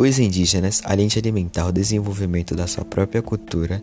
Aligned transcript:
Os 0.00 0.18
indígenas, 0.18 0.80
além 0.86 1.08
de 1.08 1.18
alimentar 1.18 1.66
o 1.66 1.72
desenvolvimento 1.72 2.54
da 2.54 2.66
sua 2.66 2.86
própria 2.86 3.20
cultura, 3.20 3.82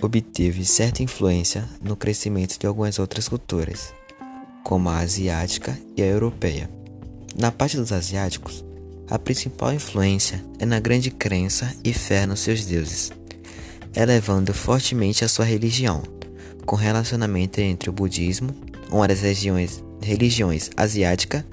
obteve 0.00 0.64
certa 0.64 1.02
influência 1.02 1.68
no 1.82 1.96
crescimento 1.96 2.56
de 2.56 2.68
algumas 2.68 3.00
outras 3.00 3.26
culturas, 3.26 3.92
como 4.62 4.88
a 4.88 4.98
asiática 4.98 5.76
e 5.96 6.02
a 6.04 6.06
europeia. 6.06 6.70
Na 7.36 7.50
parte 7.50 7.76
dos 7.76 7.90
asiáticos, 7.90 8.64
a 9.10 9.18
principal 9.18 9.72
influência 9.72 10.40
é 10.60 10.64
na 10.64 10.78
grande 10.78 11.10
crença 11.10 11.74
e 11.82 11.92
fé 11.92 12.26
nos 12.26 12.38
seus 12.38 12.64
deuses, 12.64 13.10
elevando 13.92 14.54
fortemente 14.54 15.24
a 15.24 15.28
sua 15.28 15.46
religião, 15.46 16.00
com 16.64 16.76
relacionamento 16.76 17.60
entre 17.60 17.90
o 17.90 17.92
budismo, 17.92 18.54
uma 18.88 19.08
das 19.08 19.22
regiões, 19.22 19.82
religiões 20.00 20.70
asiática, 20.76 21.44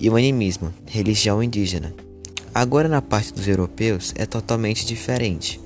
e 0.00 0.08
o 0.08 0.16
animismo, 0.16 0.72
religião 0.86 1.42
indígena. 1.42 2.05
Agora, 2.56 2.88
na 2.88 3.02
parte 3.02 3.34
dos 3.34 3.46
europeus, 3.46 4.14
é 4.16 4.24
totalmente 4.24 4.86
diferente. 4.86 5.60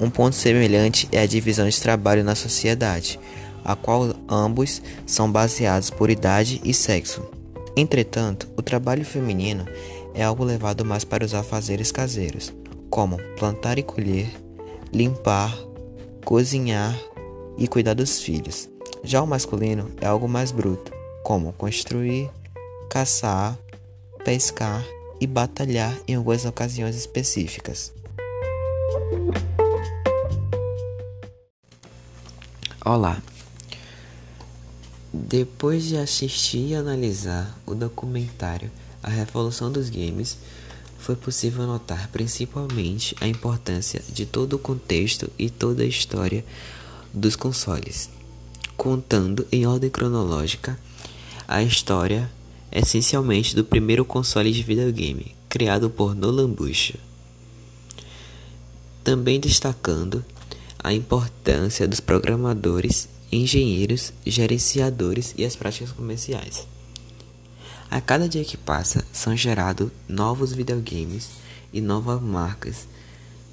Um 0.00 0.10
ponto 0.10 0.34
semelhante 0.34 1.08
é 1.12 1.20
a 1.20 1.26
divisão 1.26 1.68
de 1.68 1.80
trabalho 1.80 2.24
na 2.24 2.34
sociedade, 2.34 3.20
a 3.64 3.76
qual 3.76 4.12
ambos 4.28 4.82
são 5.06 5.30
baseados 5.30 5.90
por 5.90 6.10
idade 6.10 6.60
e 6.64 6.74
sexo. 6.74 7.24
Entretanto, 7.76 8.48
o 8.56 8.62
trabalho 8.62 9.04
feminino 9.04 9.64
é 10.12 10.24
algo 10.24 10.42
levado 10.42 10.84
mais 10.84 11.04
para 11.04 11.24
os 11.24 11.34
afazeres 11.34 11.92
caseiros, 11.92 12.52
como 12.90 13.16
plantar 13.38 13.78
e 13.78 13.84
colher, 13.84 14.28
limpar, 14.92 15.56
cozinhar 16.24 16.98
e 17.56 17.68
cuidar 17.68 17.94
dos 17.94 18.20
filhos. 18.20 18.68
Já 19.04 19.22
o 19.22 19.26
masculino 19.26 19.88
é 20.00 20.06
algo 20.06 20.26
mais 20.26 20.50
bruto, 20.50 20.92
como 21.22 21.52
construir, 21.52 22.28
caçar, 22.90 23.56
pescar 24.24 24.84
e 25.20 25.26
batalhar 25.26 25.96
em 26.06 26.14
algumas 26.14 26.44
ocasiões 26.44 26.96
específicas. 26.96 27.92
Olá! 32.84 33.20
Depois 35.12 35.84
de 35.84 35.96
assistir 35.96 36.68
e 36.68 36.74
analisar 36.74 37.58
o 37.66 37.74
documentário 37.74 38.70
A 39.02 39.08
Revolução 39.08 39.70
dos 39.70 39.90
Games, 39.90 40.38
foi 40.98 41.16
possível 41.16 41.66
notar 41.66 42.08
principalmente 42.08 43.16
a 43.20 43.26
importância 43.26 44.02
de 44.08 44.26
todo 44.26 44.54
o 44.54 44.58
contexto 44.58 45.30
e 45.38 45.48
toda 45.48 45.82
a 45.82 45.86
história 45.86 46.44
dos 47.12 47.36
consoles, 47.36 48.10
contando 48.76 49.46
em 49.50 49.66
ordem 49.66 49.90
cronológica 49.90 50.78
a 51.46 51.62
história 51.62 52.30
essencialmente 52.72 53.54
do 53.54 53.64
primeiro 53.64 54.04
console 54.04 54.52
de 54.52 54.62
videogame, 54.62 55.34
criado 55.48 55.88
por 55.88 56.14
Nolan 56.14 56.50
Bush. 56.50 56.94
Também 59.02 59.40
destacando 59.40 60.24
a 60.78 60.92
importância 60.92 61.88
dos 61.88 62.00
programadores, 62.00 63.08
engenheiros, 63.32 64.12
gerenciadores 64.26 65.34
e 65.36 65.44
as 65.44 65.56
práticas 65.56 65.92
comerciais. 65.92 66.66
A 67.90 68.00
cada 68.00 68.28
dia 68.28 68.44
que 68.44 68.56
passa, 68.56 69.04
são 69.12 69.36
gerados 69.36 69.90
novos 70.06 70.52
videogames 70.52 71.28
e 71.72 71.80
novas 71.80 72.20
marcas, 72.20 72.86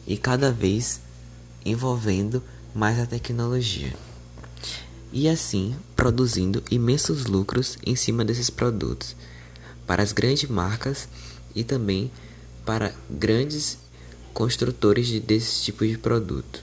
e 0.06 0.18
cada 0.18 0.52
vez 0.52 1.00
envolvendo 1.66 2.44
mais 2.74 3.00
a 3.00 3.06
tecnologia 3.06 3.94
e 5.16 5.30
assim 5.30 5.74
produzindo 5.96 6.62
imensos 6.70 7.26
lucros 7.26 7.78
em 7.86 7.96
cima 7.96 8.26
desses 8.26 8.50
produtos 8.50 9.16
para 9.88 10.04
as 10.04 10.12
grandes 10.12 10.50
marcas 10.50 11.08
e 11.56 11.64
também 11.64 12.12
para 12.66 12.94
grandes 13.10 13.78
construtores 14.34 15.08
de, 15.08 15.22
desse 15.22 15.64
tipo 15.64 15.88
de 15.88 15.98
produto. 15.98 16.62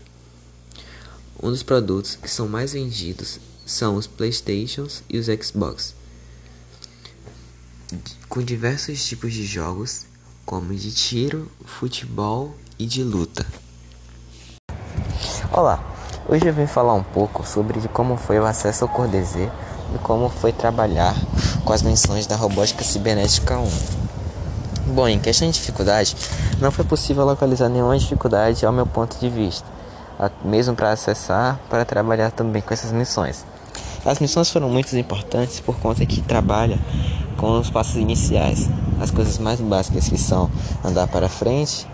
Um 1.42 1.48
dos 1.48 1.62
produtos 1.62 2.14
que 2.14 2.28
são 2.30 2.46
mais 2.46 2.74
vendidos 2.74 3.40
são 3.64 3.96
os 3.96 4.06
Playstations 4.06 5.02
e 5.08 5.16
os 5.16 5.26
Xbox, 5.26 5.94
com 8.28 8.42
diversos 8.42 9.02
tipos 9.06 9.32
de 9.32 9.46
jogos, 9.46 10.04
como 10.44 10.74
de 10.74 10.92
tiro, 10.92 11.50
futebol 11.64 12.54
e 12.78 12.84
de 12.84 13.02
luta. 13.02 13.46
Olá, 15.50 15.91
Hoje 16.28 16.46
eu 16.46 16.54
vim 16.54 16.68
falar 16.68 16.94
um 16.94 17.02
pouco 17.02 17.44
sobre 17.44 17.80
como 17.88 18.16
foi 18.16 18.38
o 18.38 18.46
acesso 18.46 18.84
ao 18.84 18.90
CorDZ 18.90 19.34
e 19.92 19.98
como 20.04 20.28
foi 20.28 20.52
trabalhar 20.52 21.16
com 21.64 21.72
as 21.72 21.82
missões 21.82 22.28
da 22.28 22.36
Robótica 22.36 22.84
Cibernética 22.84 23.58
1. 23.58 24.92
Bom, 24.94 25.08
em 25.08 25.18
questão 25.18 25.48
de 25.50 25.54
dificuldade, 25.54 26.16
não 26.60 26.70
foi 26.70 26.84
possível 26.84 27.24
localizar 27.24 27.68
nenhuma 27.68 27.98
dificuldade 27.98 28.64
ao 28.64 28.72
meu 28.72 28.86
ponto 28.86 29.18
de 29.18 29.28
vista, 29.28 29.66
mesmo 30.44 30.76
para 30.76 30.92
acessar, 30.92 31.58
para 31.68 31.84
trabalhar 31.84 32.30
também 32.30 32.62
com 32.62 32.72
essas 32.72 32.92
missões. 32.92 33.44
As 34.06 34.20
missões 34.20 34.48
foram 34.48 34.68
muito 34.68 34.96
importantes 34.96 35.58
por 35.58 35.76
conta 35.80 36.06
que 36.06 36.22
trabalha 36.22 36.78
com 37.36 37.58
os 37.58 37.68
passos 37.68 37.96
iniciais, 37.96 38.70
as 39.00 39.10
coisas 39.10 39.38
mais 39.38 39.60
básicas 39.60 40.08
que 40.08 40.18
são 40.18 40.48
andar 40.84 41.08
para 41.08 41.28
frente, 41.28 41.84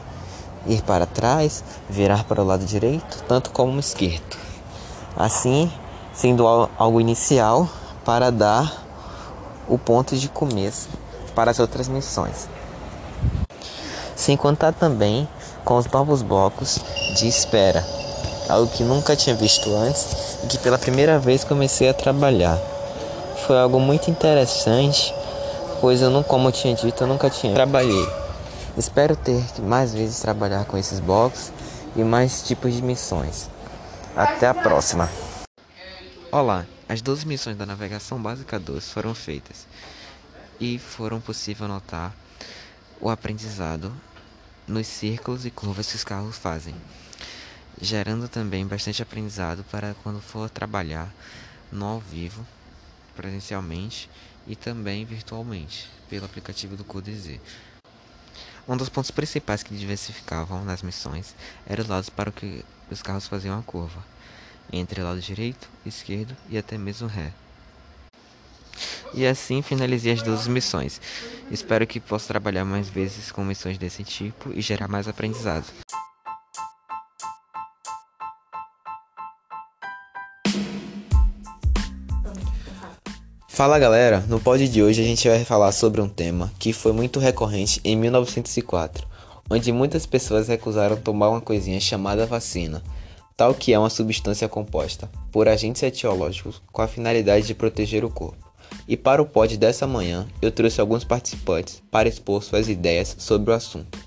ir 0.69 0.83
para 0.83 1.07
trás, 1.07 1.65
virar 1.89 2.25
para 2.25 2.43
o 2.43 2.47
lado 2.47 2.65
direito, 2.65 3.25
tanto 3.27 3.51
como 3.51 3.81
esquerdo. 3.81 4.37
Assim, 5.17 5.73
sendo 6.13 6.47
algo 6.47 7.01
inicial 7.01 7.69
para 8.05 8.31
dar 8.31 8.85
o 9.67 9.79
ponto 9.79 10.17
de 10.17 10.29
começo 10.29 10.89
para 11.35 11.51
as 11.51 11.59
outras 11.59 11.89
missões. 11.89 12.49
Sem 14.15 14.37
contar 14.37 14.73
também 14.73 15.29
com 15.65 15.77
os 15.77 15.87
novos 15.87 16.23
blocos 16.23 16.79
de 17.17 17.27
espera, 17.27 17.85
algo 18.49 18.69
que 18.69 18.83
nunca 18.83 19.17
tinha 19.17 19.35
visto 19.35 19.75
antes 19.75 20.39
e 20.45 20.47
que 20.47 20.59
pela 20.59 20.79
primeira 20.79 21.19
vez 21.19 21.45
comecei 21.45 21.89
a 21.89 21.95
trabalhar. 21.95 22.59
Foi 23.47 23.59
algo 23.59 23.81
muito 23.81 24.11
interessante, 24.11 25.15
pois 25.81 26.03
eu 26.03 26.11
não, 26.11 26.23
como 26.23 26.49
eu 26.49 26.53
tinha 26.53 26.75
dito, 26.75 27.03
eu 27.03 27.07
nunca 27.07 27.31
tinha 27.31 27.55
trabalhei 27.55 28.28
Espero 28.79 29.17
ter 29.17 29.43
mais 29.61 29.93
vezes 29.93 30.21
trabalhar 30.21 30.65
com 30.65 30.79
esses 30.79 31.01
blocos 31.01 31.51
e 31.97 32.05
mais 32.05 32.47
tipos 32.47 32.73
de 32.73 32.81
missões. 32.81 33.51
Até 34.15 34.47
a 34.47 34.55
próxima. 34.55 35.11
Olá, 36.31 36.65
as 36.89 37.03
12 37.03 37.27
missões 37.27 37.57
da 37.57 37.67
navegação 37.67 38.23
básica 38.23 38.57
2 38.57 38.89
foram 38.93 39.17
feitas 39.17 39.67
e 40.61 40.79
foram 40.79 41.21
possível 41.21 41.67
notar 41.67 42.15
o 43.01 43.11
aprendizado 43.11 43.93
nos 44.65 44.87
círculos 44.87 45.45
e 45.45 45.51
curvas 45.51 45.91
que 45.91 45.97
os 45.97 46.05
carros 46.05 46.39
fazem, 46.39 46.77
gerando 47.81 48.29
também 48.29 48.65
bastante 48.65 49.03
aprendizado 49.03 49.65
para 49.73 49.97
quando 50.05 50.21
for 50.21 50.49
trabalhar 50.49 51.13
no 51.73 51.85
ao 51.85 51.99
vivo, 51.99 52.47
presencialmente 53.17 54.09
e 54.47 54.55
também 54.55 55.05
virtualmente 55.05 55.91
pelo 56.09 56.27
aplicativo 56.27 56.77
do 56.77 56.85
CodeZ. 56.85 57.41
Um 58.69 58.77
dos 58.77 58.91
pontos 58.91 59.11
principais 59.11 59.63
que 59.63 59.75
diversificavam 59.75 60.63
nas 60.63 60.83
missões 60.83 61.35
era 61.67 61.81
os 61.81 61.89
lados 61.89 62.11
para 62.11 62.31
que 62.31 62.63
os 62.91 63.01
carros 63.01 63.27
faziam 63.27 63.59
a 63.59 63.63
curva, 63.63 64.05
entre 64.71 65.03
lado 65.03 65.21
direito, 65.21 65.71
esquerdo 65.87 66.37
e 66.51 66.59
até 66.59 66.77
mesmo 66.77 67.09
ré. 67.09 67.33
E 69.15 69.27
assim 69.27 69.63
finalizei 69.63 70.13
as 70.13 70.23
duas 70.23 70.47
missões. 70.47 71.01
Espero 71.51 71.87
que 71.87 71.99
possa 71.99 72.29
trabalhar 72.29 72.67
mais 72.67 72.91
vezes 72.91 73.33
com 73.33 73.43
missões 73.43 73.79
desse 73.79 74.05
tipo 74.05 74.53
e 74.53 74.61
gerar 74.61 74.87
mais 74.87 75.09
aprendizado. 75.09 75.65
Fala 83.59 83.77
galera, 83.77 84.25
no 84.29 84.39
pod 84.39 84.69
de 84.69 84.81
hoje 84.85 85.03
a 85.03 85.05
gente 85.05 85.29
vai 85.29 85.45
falar 85.45 85.73
sobre 85.73 86.01
um 86.01 86.09
tema 86.09 86.53
que 86.61 86.73
foi 86.73 86.93
muito 86.93 87.19
recorrente 87.19 87.81
em 87.83 87.97
1904, 87.97 89.05
onde 89.51 89.73
muitas 89.73 90.07
pessoas 90.07 90.47
recusaram 90.47 90.97
tomar 90.97 91.29
uma 91.29 91.41
coisinha 91.41 91.81
chamada 91.81 92.25
vacina, 92.25 92.85
tal 93.37 93.53
que 93.53 93.73
é 93.73 93.79
uma 93.79 93.91
substância 93.91 94.49
composta 94.49 95.11
por 95.33 95.49
agentes 95.49 95.83
etiológicos 95.83 96.63
com 96.71 96.83
a 96.83 96.87
finalidade 96.87 97.49
de 97.49 97.55
proteger 97.57 98.05
o 98.05 98.11
corpo. 98.11 98.49
E 98.87 98.97
para 98.97 99.21
o 99.21 99.27
pod 99.27 99.57
dessa 99.57 99.89
manhã, 99.89 100.29
eu 100.41 100.53
trouxe 100.53 100.81
alguns 100.81 101.03
participantes 101.03 101.83
para 101.91 102.09
expor 102.09 102.45
suas 102.45 102.69
ideias 102.69 103.17
sobre 103.19 103.51
o 103.51 103.55
assunto. 103.55 103.99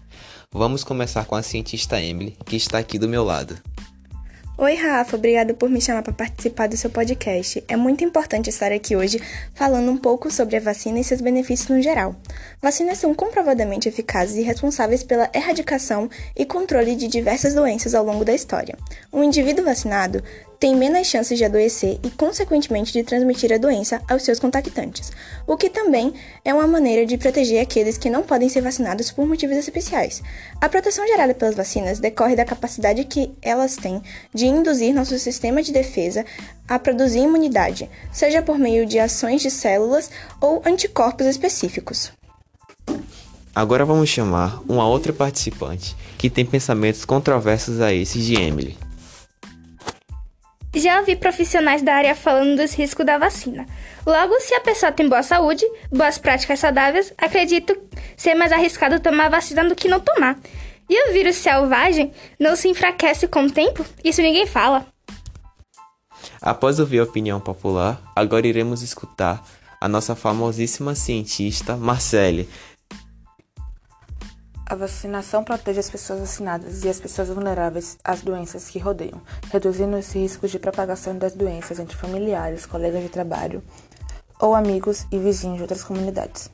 Vamos 0.49 0.85
começar 0.85 1.25
com 1.25 1.35
a 1.35 1.43
cientista 1.43 2.01
Emily, 2.01 2.37
que 2.45 2.55
está 2.55 2.77
aqui 2.77 2.97
do 2.97 3.09
meu 3.09 3.25
lado. 3.25 3.57
Oi, 4.63 4.75
Rafa, 4.75 5.17
obrigada 5.17 5.55
por 5.55 5.71
me 5.71 5.81
chamar 5.81 6.03
para 6.03 6.13
participar 6.13 6.67
do 6.67 6.77
seu 6.77 6.87
podcast. 6.87 7.63
É 7.67 7.75
muito 7.75 8.03
importante 8.03 8.51
estar 8.51 8.71
aqui 8.71 8.95
hoje 8.95 9.19
falando 9.55 9.89
um 9.89 9.97
pouco 9.97 10.29
sobre 10.29 10.55
a 10.55 10.59
vacina 10.59 10.99
e 10.99 11.03
seus 11.03 11.19
benefícios 11.19 11.67
no 11.67 11.81
geral. 11.81 12.15
Vacinas 12.61 12.99
são 12.99 13.11
comprovadamente 13.15 13.89
eficazes 13.89 14.37
e 14.37 14.43
responsáveis 14.43 15.01
pela 15.01 15.31
erradicação 15.33 16.07
e 16.37 16.45
controle 16.45 16.95
de 16.95 17.07
diversas 17.07 17.55
doenças 17.55 17.95
ao 17.95 18.05
longo 18.05 18.23
da 18.23 18.35
história. 18.35 18.77
Um 19.11 19.23
indivíduo 19.23 19.65
vacinado 19.65 20.23
têm 20.61 20.75
menos 20.75 21.07
chances 21.07 21.39
de 21.39 21.43
adoecer 21.43 21.99
e, 22.03 22.11
consequentemente, 22.11 22.93
de 22.93 23.03
transmitir 23.03 23.51
a 23.51 23.57
doença 23.57 23.99
aos 24.07 24.21
seus 24.21 24.39
contactantes, 24.39 25.11
o 25.47 25.57
que 25.57 25.71
também 25.71 26.13
é 26.45 26.53
uma 26.53 26.67
maneira 26.67 27.03
de 27.03 27.17
proteger 27.17 27.59
aqueles 27.59 27.97
que 27.97 28.11
não 28.11 28.21
podem 28.21 28.47
ser 28.47 28.61
vacinados 28.61 29.09
por 29.09 29.25
motivos 29.25 29.57
especiais. 29.57 30.21
A 30.61 30.69
proteção 30.69 31.07
gerada 31.07 31.33
pelas 31.33 31.55
vacinas 31.55 31.97
decorre 31.97 32.35
da 32.35 32.45
capacidade 32.45 33.03
que 33.05 33.31
elas 33.41 33.75
têm 33.75 34.03
de 34.31 34.45
induzir 34.45 34.93
nosso 34.93 35.17
sistema 35.17 35.63
de 35.63 35.71
defesa 35.71 36.23
a 36.67 36.77
produzir 36.77 37.21
imunidade, 37.21 37.89
seja 38.13 38.43
por 38.43 38.59
meio 38.59 38.85
de 38.85 38.99
ações 38.99 39.41
de 39.41 39.49
células 39.49 40.11
ou 40.39 40.61
anticorpos 40.63 41.25
específicos. 41.25 42.11
Agora 43.55 43.83
vamos 43.83 44.09
chamar 44.09 44.61
uma 44.69 44.87
outra 44.87 45.11
participante 45.11 45.95
que 46.19 46.29
tem 46.29 46.45
pensamentos 46.45 47.03
controversos 47.03 47.81
a 47.81 47.91
esses 47.91 48.23
de 48.23 48.35
Emily. 48.39 48.77
Já 50.73 50.99
ouvi 50.99 51.17
profissionais 51.17 51.81
da 51.81 51.93
área 51.93 52.15
falando 52.15 52.55
dos 52.55 52.73
riscos 52.73 53.05
da 53.05 53.17
vacina. 53.17 53.65
Logo, 54.05 54.39
se 54.39 54.53
a 54.53 54.61
pessoa 54.61 54.91
tem 54.91 55.09
boa 55.09 55.21
saúde, 55.21 55.65
boas 55.91 56.17
práticas 56.17 56.59
saudáveis, 56.59 57.13
acredito 57.17 57.77
ser 58.15 58.35
mais 58.35 58.51
arriscado 58.53 58.99
tomar 58.99 59.29
vacina 59.29 59.67
do 59.67 59.75
que 59.75 59.89
não 59.89 59.99
tomar. 59.99 60.37
E 60.89 61.09
o 61.09 61.13
vírus 61.13 61.35
selvagem 61.35 62.11
não 62.39 62.55
se 62.55 62.69
enfraquece 62.69 63.27
com 63.27 63.43
o 63.43 63.51
tempo? 63.51 63.85
Isso 64.03 64.21
ninguém 64.21 64.47
fala. 64.47 64.85
Após 66.41 66.79
ouvir 66.79 66.99
a 66.99 67.03
opinião 67.03 67.39
popular, 67.39 68.01
agora 68.15 68.47
iremos 68.47 68.81
escutar 68.81 69.43
a 69.79 69.87
nossa 69.87 70.15
famosíssima 70.15 70.93
cientista 70.93 71.75
Marcele, 71.75 72.47
a 74.71 74.75
vacinação 74.75 75.43
protege 75.43 75.81
as 75.81 75.89
pessoas 75.89 76.21
vacinadas 76.21 76.85
e 76.85 76.87
as 76.87 76.97
pessoas 76.97 77.27
vulneráveis 77.27 77.97
às 78.05 78.21
doenças 78.21 78.69
que 78.69 78.79
rodeiam, 78.79 79.21
reduzindo 79.51 79.97
os 79.97 80.15
riscos 80.15 80.49
de 80.49 80.57
propagação 80.57 81.17
das 81.17 81.33
doenças 81.33 81.77
entre 81.77 81.97
familiares, 81.97 82.65
colegas 82.65 83.03
de 83.03 83.09
trabalho 83.09 83.61
ou 84.39 84.55
amigos 84.55 85.05
e 85.11 85.19
vizinhos 85.19 85.57
de 85.57 85.63
outras 85.63 85.83
comunidades. 85.83 86.49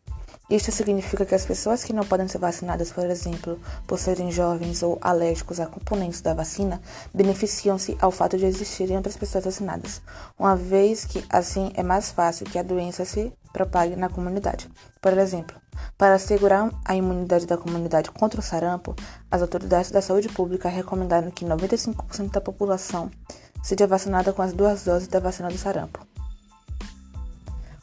Isto 0.50 0.72
significa 0.72 1.26
que 1.26 1.36
as 1.36 1.46
pessoas 1.46 1.84
que 1.84 1.92
não 1.92 2.06
podem 2.06 2.26
ser 2.30 2.38
vacinadas, 2.38 2.90
por 2.90 3.06
exemplo, 3.06 3.60
por 3.86 4.00
serem 4.00 4.32
jovens 4.32 4.82
ou 4.82 4.98
alérgicos 5.02 5.60
a 5.60 5.66
componentes 5.66 6.22
da 6.22 6.34
vacina, 6.34 6.82
beneficiam-se 7.14 7.98
ao 8.00 8.12
fato 8.12 8.38
de 8.38 8.46
existirem 8.46 8.96
outras 8.96 9.18
pessoas 9.18 9.44
vacinadas, 9.44 10.02
uma 10.40 10.56
vez 10.56 11.04
que 11.04 11.22
assim 11.30 11.70
é 11.74 11.84
mais 11.84 12.12
fácil 12.12 12.46
que 12.46 12.58
a 12.58 12.64
doença 12.64 13.04
se 13.04 13.34
propague 13.52 13.98
na 13.98 14.08
comunidade. 14.08 14.70
Por 15.02 15.18
exemplo, 15.18 15.58
para 15.98 16.16
assegurar 16.16 16.72
a 16.86 16.96
imunidade 16.96 17.46
da 17.46 17.58
comunidade 17.58 18.10
contra 18.12 18.40
o 18.40 18.44
sarampo, 18.44 18.96
as 19.30 19.42
autoridades 19.42 19.92
da 19.92 20.02
saúde 20.02 20.30
pública 20.30 20.70
recomendaram 20.70 21.30
que 21.30 21.44
95% 21.44 22.32
da 22.32 22.40
população 22.40 23.12
seja 23.62 23.86
vacinada 23.86 24.32
com 24.32 24.42
as 24.42 24.54
duas 24.54 24.86
doses 24.86 25.10
da 25.10 25.20
vacina 25.20 25.50
do 25.50 25.58
sarampo. 25.58 26.07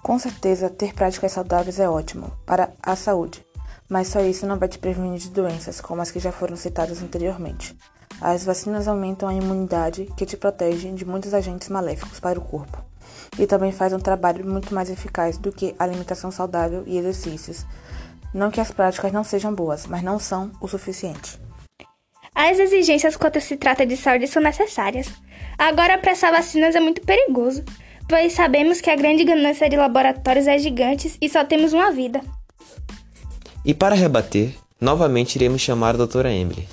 Com 0.05 0.19
certeza, 0.19 0.69
ter 0.69 0.93
práticas 0.93 1.33
saudáveis 1.33 1.81
é 1.81 1.89
ótimo 1.89 2.31
para 2.45 2.71
a 2.83 2.95
saúde, 2.95 3.43
mas 3.89 4.09
só 4.09 4.21
isso 4.21 4.47
não 4.47 4.59
vai 4.59 4.69
te 4.69 4.79
prevenir 4.79 5.19
de 5.19 5.31
doenças 5.31 5.81
como 5.81 6.03
as 6.03 6.11
que 6.11 6.21
já 6.21 6.31
foram 6.31 6.57
citadas 6.57 7.03
anteriormente. 7.03 7.75
As 8.21 8.45
vacinas 8.45 8.87
aumentam 8.87 9.27
a 9.27 9.35
imunidade 9.35 10.13
que 10.15 10.27
te 10.27 10.37
protege 10.37 10.93
de 10.93 11.07
muitos 11.07 11.33
agentes 11.33 11.71
maléficos 11.71 12.21
para 12.21 12.39
o 12.39 12.43
corpo 12.43 12.85
e 13.39 13.47
também 13.47 13.73
faz 13.73 13.95
um 13.95 13.99
trabalho 13.99 14.47
muito 14.47 14.75
mais 14.75 14.91
eficaz 14.91 15.39
do 15.39 15.51
que 15.51 15.75
alimentação 15.79 16.31
saudável 16.31 16.85
e 16.87 16.99
exercícios. 16.99 17.65
Não 18.35 18.51
que 18.51 18.61
as 18.61 18.71
práticas 18.71 19.11
não 19.11 19.25
sejam 19.25 19.55
boas, 19.55 19.87
mas 19.87 20.03
não 20.03 20.19
são 20.19 20.53
o 20.61 20.69
suficiente. 20.69 21.41
As 22.35 22.59
exigências 22.59 23.17
quando 23.17 23.41
se 23.41 23.57
trata 23.57 23.87
de 23.87 23.97
saúde 23.97 24.27
são 24.27 24.43
necessárias. 24.43 25.11
Agora, 25.57 25.95
apressar 25.95 26.31
vacinas 26.31 26.75
é 26.75 26.81
muito 26.81 27.01
perigoso, 27.01 27.65
pois 28.09 28.33
sabemos 28.33 28.81
que 28.81 28.91
a 28.91 28.97
grande 28.97 29.25
ganância 29.25 29.69
de 29.69 29.77
laboratórios 29.77 30.47
é 30.47 30.59
gigante 30.59 31.17
e 31.21 31.29
só 31.29 31.45
temos 31.45 31.73
uma 31.73 31.91
vida. 31.91 32.21
E 33.65 33.73
para 33.73 33.95
rebater, 33.95 34.55
novamente 34.81 35.37
iremos 35.37 35.63
chamar 35.63 35.95
a 35.95 35.99
doutora 35.99 36.33
Emily. 36.33 36.69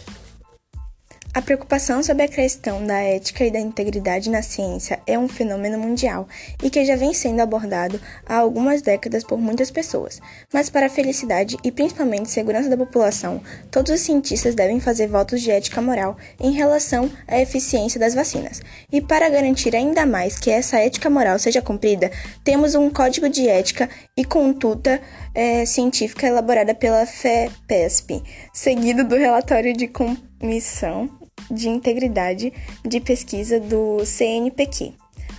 A 1.34 1.42
preocupação 1.42 2.04
sobre 2.04 2.24
a 2.24 2.28
questão 2.28 2.86
da 2.86 3.00
ética 3.00 3.46
e 3.46 3.52
da 3.52 3.58
integridade 3.58 4.30
na 4.30 4.42
ciência 4.42 5.00
é 5.08 5.18
um 5.18 5.30
fenômeno 5.30 5.80
mundial 5.80 6.28
e 6.62 6.70
que 6.70 6.84
já 6.84 6.98
vem 6.98 7.14
sendo 7.14 7.40
abordado 7.40 8.02
há 8.26 8.36
algumas 8.36 8.82
décadas 8.82 9.24
por 9.24 9.40
muitas 9.40 9.72
pessoas. 9.72 10.20
Mas, 10.54 10.70
para 10.70 10.88
a 10.88 10.90
felicidade 10.90 11.56
e 11.64 11.72
principalmente 11.72 12.30
segurança 12.30 12.68
da 12.68 12.76
população, 12.76 13.42
todos 13.72 13.94
os 13.94 14.02
cientistas 14.02 14.56
devem 14.56 14.82
fazer 14.82 15.08
votos 15.08 15.42
de 15.42 15.52
ética 15.52 15.82
moral 15.82 16.18
em 16.38 16.52
relação 16.52 17.10
à 17.26 17.40
eficiência 17.40 17.98
das 17.98 18.14
vacinas. 18.14 18.62
E, 18.92 19.00
para 19.00 19.30
garantir 19.30 19.74
ainda 19.74 20.06
mais 20.06 20.38
que 20.38 20.52
essa 20.52 20.80
ética 20.80 21.10
moral 21.10 21.40
seja 21.40 21.62
cumprida, 21.62 22.12
temos 22.44 22.76
um 22.76 22.90
código 22.90 23.30
de 23.30 23.48
ética 23.48 23.90
e 24.18 24.26
conduta 24.26 25.00
é, 25.34 25.66
científica 25.66 26.28
elaborada 26.28 26.76
pela 26.76 27.06
FEPESP, 27.06 28.22
seguido 28.54 29.06
do 29.06 29.16
relatório 29.16 29.72
de 29.72 29.88
comissão 29.88 31.21
de 31.50 31.70
Integridade 31.70 32.52
de 32.86 33.00
Pesquisa 33.00 33.60
do 33.60 34.06
CNPq, 34.06 34.94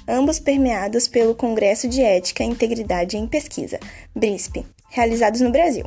ambos 0.09 0.39
permeados 0.39 1.07
pelo 1.07 1.35
Congresso 1.35 1.89
de 1.89 2.03
Ética 2.03 2.43
e 2.43 2.49
Integridade 2.49 3.17
em 3.17 3.27
Pesquisa, 3.27 3.79
BRISP, 4.15 4.65
realizados 4.91 5.41
no 5.41 5.51
Brasil. 5.51 5.85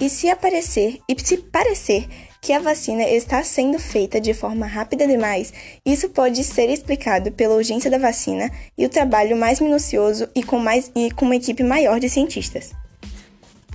E 0.00 0.08
se 0.08 0.30
aparecer 0.30 1.00
e 1.08 1.16
se 1.20 1.38
parecer 1.38 2.06
que 2.40 2.52
a 2.52 2.60
vacina 2.60 3.02
está 3.02 3.42
sendo 3.42 3.78
feita 3.78 4.20
de 4.20 4.32
forma 4.32 4.64
rápida 4.64 5.06
demais, 5.06 5.52
isso 5.84 6.08
pode 6.10 6.44
ser 6.44 6.70
explicado 6.70 7.32
pela 7.32 7.56
urgência 7.56 7.90
da 7.90 7.98
vacina 7.98 8.50
e 8.76 8.86
o 8.86 8.88
trabalho 8.88 9.36
mais 9.36 9.60
minucioso 9.60 10.28
e 10.34 10.42
com, 10.42 10.58
mais, 10.58 10.90
e 10.94 11.10
com 11.10 11.24
uma 11.24 11.36
equipe 11.36 11.64
maior 11.64 11.98
de 11.98 12.08
cientistas. 12.08 12.70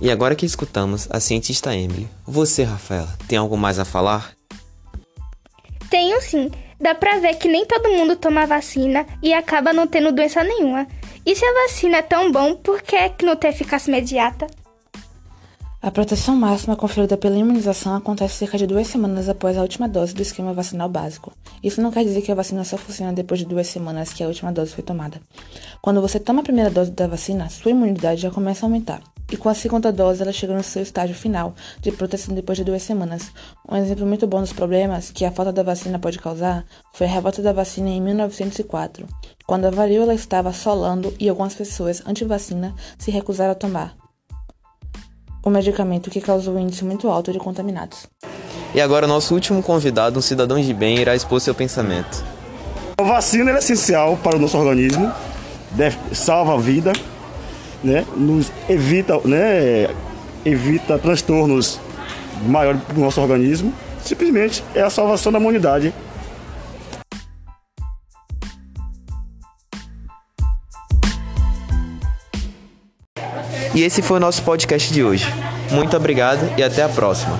E 0.00 0.10
agora 0.10 0.34
que 0.34 0.46
escutamos 0.46 1.06
a 1.10 1.20
cientista 1.20 1.76
Emily, 1.76 2.08
você, 2.26 2.64
Rafaela, 2.64 3.16
tem 3.28 3.38
algo 3.38 3.56
mais 3.56 3.78
a 3.78 3.84
falar? 3.84 4.34
Tenho 5.90 6.20
sim. 6.20 6.50
Dá 6.80 6.94
pra 6.94 7.18
ver 7.18 7.34
que 7.36 7.48
nem 7.48 7.64
todo 7.64 7.90
mundo 7.90 8.16
toma 8.16 8.46
vacina 8.46 9.06
e 9.22 9.32
acaba 9.32 9.72
não 9.72 9.86
tendo 9.86 10.12
doença 10.12 10.42
nenhuma. 10.42 10.86
E 11.24 11.34
se 11.34 11.44
a 11.44 11.62
vacina 11.62 11.98
é 11.98 12.02
tão 12.02 12.30
bom, 12.30 12.54
por 12.56 12.82
que, 12.82 13.08
que 13.10 13.24
não 13.24 13.36
tem 13.36 13.50
eficácia 13.50 13.90
imediata? 13.90 14.46
A 15.80 15.90
proteção 15.90 16.34
máxima 16.34 16.76
conferida 16.76 17.16
pela 17.16 17.36
imunização 17.36 17.94
acontece 17.94 18.36
cerca 18.36 18.56
de 18.56 18.66
duas 18.66 18.86
semanas 18.86 19.28
após 19.28 19.56
a 19.56 19.60
última 19.60 19.86
dose 19.86 20.14
do 20.14 20.22
esquema 20.22 20.52
vacinal 20.52 20.88
básico. 20.88 21.32
Isso 21.62 21.80
não 21.80 21.90
quer 21.90 22.04
dizer 22.04 22.22
que 22.22 22.32
a 22.32 22.34
vacina 22.34 22.64
só 22.64 22.76
funciona 22.76 23.12
depois 23.12 23.40
de 23.40 23.46
duas 23.46 23.66
semanas 23.66 24.12
que 24.12 24.24
a 24.24 24.26
última 24.26 24.50
dose 24.50 24.72
foi 24.72 24.82
tomada. 24.82 25.20
Quando 25.82 26.00
você 26.00 26.18
toma 26.18 26.40
a 26.40 26.44
primeira 26.44 26.70
dose 26.70 26.90
da 26.90 27.06
vacina, 27.06 27.50
sua 27.50 27.70
imunidade 27.70 28.22
já 28.22 28.30
começa 28.30 28.64
a 28.64 28.66
aumentar 28.66 29.02
e 29.30 29.36
com 29.36 29.48
a 29.48 29.54
segunda 29.54 29.92
dose 29.92 30.22
ela 30.22 30.32
chega 30.32 30.54
no 30.54 30.62
seu 30.62 30.82
estágio 30.82 31.14
final 31.14 31.54
de 31.80 31.90
proteção 31.92 32.34
depois 32.34 32.58
de 32.58 32.64
duas 32.64 32.82
semanas. 32.82 33.30
Um 33.68 33.76
exemplo 33.76 34.06
muito 34.06 34.26
bom 34.26 34.40
dos 34.40 34.52
problemas 34.52 35.10
que 35.10 35.24
a 35.24 35.30
falta 35.30 35.52
da 35.52 35.62
vacina 35.62 35.98
pode 35.98 36.18
causar 36.18 36.64
foi 36.92 37.06
a 37.06 37.10
revolta 37.10 37.42
da 37.42 37.52
vacina 37.52 37.88
em 37.88 38.00
1904, 38.00 39.06
quando 39.46 39.64
a 39.66 39.70
varíola 39.70 40.14
estava 40.14 40.50
assolando 40.50 41.14
e 41.18 41.28
algumas 41.28 41.54
pessoas 41.54 42.02
anti-vacina 42.06 42.74
se 42.98 43.10
recusaram 43.10 43.52
a 43.52 43.56
tomar 43.56 43.96
o 45.44 45.50
medicamento 45.50 46.10
que 46.10 46.20
causou 46.20 46.54
um 46.54 46.58
índice 46.58 46.84
muito 46.84 47.08
alto 47.08 47.32
de 47.32 47.38
contaminados. 47.38 48.06
E 48.74 48.80
agora 48.80 49.06
nosso 49.06 49.34
último 49.34 49.62
convidado, 49.62 50.18
um 50.18 50.22
cidadão 50.22 50.58
de 50.58 50.72
bem, 50.72 50.98
irá 50.98 51.14
expor 51.14 51.40
seu 51.40 51.54
pensamento. 51.54 52.24
A 52.96 53.02
vacina 53.02 53.50
é 53.50 53.58
essencial 53.58 54.16
para 54.16 54.36
o 54.36 54.38
nosso 54.38 54.56
organismo, 54.56 55.12
salva 56.12 56.54
a 56.54 56.58
vida 56.58 56.92
né, 57.84 58.04
nos 58.16 58.50
evita, 58.68 59.20
né, 59.24 59.88
evita 60.44 60.98
transtornos 60.98 61.78
maiores 62.46 62.82
para 62.82 62.96
o 62.96 63.00
nosso 63.00 63.20
organismo. 63.20 63.72
Simplesmente 64.02 64.64
é 64.74 64.82
a 64.82 64.90
salvação 64.90 65.30
da 65.30 65.38
humanidade. 65.38 65.92
E 73.74 73.82
esse 73.82 74.02
foi 74.02 74.18
o 74.18 74.20
nosso 74.20 74.42
podcast 74.42 74.92
de 74.92 75.02
hoje. 75.02 75.26
Muito 75.70 75.96
obrigado 75.96 76.48
e 76.56 76.62
até 76.62 76.82
a 76.82 76.88
próxima. 76.88 77.36